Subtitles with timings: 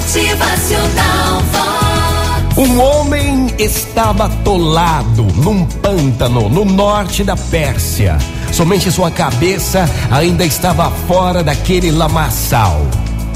[0.00, 2.56] Motivacional Vox.
[2.56, 8.16] Um homem estava atolado num pântano no norte da Pérsia.
[8.50, 12.80] Somente sua cabeça ainda estava fora daquele lamaçal.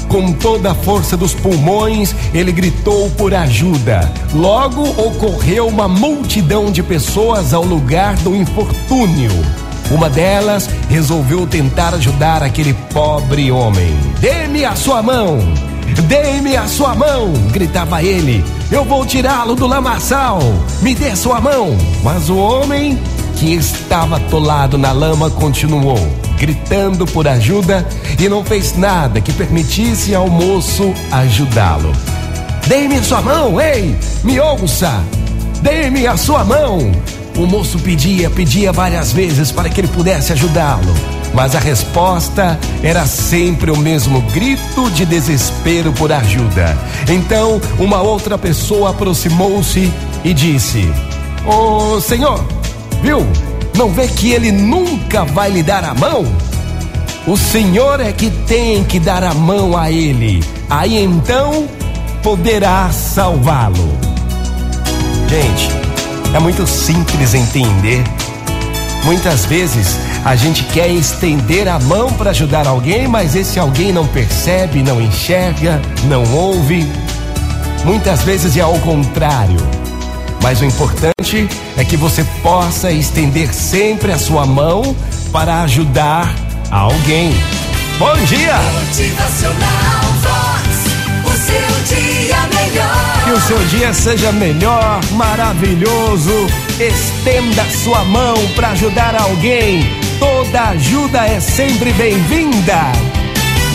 [0.07, 4.11] Com toda a força dos pulmões, ele gritou por ajuda.
[4.33, 9.31] Logo ocorreu uma multidão de pessoas ao lugar do infortúnio.
[9.91, 13.95] Uma delas resolveu tentar ajudar aquele pobre homem.
[14.19, 15.74] Dê-me a sua mão!
[16.03, 17.33] Dê-me a sua mão!
[17.51, 18.43] gritava ele.
[18.71, 20.39] Eu vou tirá-lo do lamaçal!
[20.81, 21.75] Me dê sua mão!
[22.03, 22.99] Mas o homem,
[23.37, 25.99] que estava atolado na lama, continuou,
[26.37, 27.87] gritando por ajuda
[28.19, 31.91] e não fez nada que permitisse ao moço ajudá-lo.
[32.67, 33.95] Dê-me a sua mão, ei!
[34.23, 35.03] Me ouça!
[35.61, 36.91] Dê-me a sua mão!
[37.37, 40.95] O moço pedia, pedia várias vezes para que ele pudesse ajudá-lo,
[41.35, 46.75] mas a resposta era sempre o mesmo grito de desespero por ajuda.
[47.09, 49.91] Então, uma outra pessoa aproximou-se
[50.23, 50.89] e disse:
[51.45, 52.43] Ô oh, senhor,
[53.03, 53.27] viu?
[53.75, 56.25] Não vê que ele nunca vai lhe dar a mão?
[57.27, 61.67] O senhor é que tem que dar a mão a ele, aí então
[62.23, 63.97] poderá salvá-lo.
[65.27, 65.69] Gente,
[66.33, 68.03] é muito simples entender.
[69.05, 74.07] Muitas vezes a gente quer estender a mão para ajudar alguém, mas esse alguém não
[74.07, 76.83] percebe, não enxerga, não ouve.
[77.85, 79.59] Muitas vezes é ao contrário.
[80.41, 81.47] Mas o importante
[81.77, 84.95] é que você possa estender sempre a sua mão
[85.31, 86.33] para ajudar
[86.71, 87.31] alguém.
[87.99, 88.57] Bom dia!
[88.87, 90.54] Motivacional
[93.47, 96.47] seu dia seja melhor, maravilhoso.
[96.79, 99.81] Estenda sua mão para ajudar alguém.
[100.17, 102.91] Toda ajuda é sempre bem-vinda.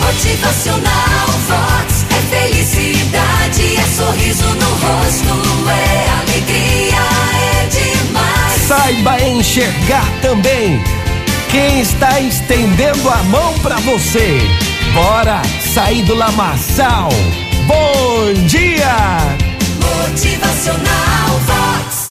[0.04, 6.96] Motivacional Vox é felicidade, é sorriso no rosto, é alegria,
[7.52, 8.62] é demais.
[8.66, 10.82] Saiba enxergar também
[11.48, 14.40] quem está estendendo a mão para você.
[14.94, 17.10] Bora sair do lamaçal.
[17.68, 18.69] Bom dia!